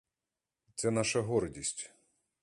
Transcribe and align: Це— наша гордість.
Це— 0.75 0.91
наша 0.91 1.21
гордість. 1.21 1.91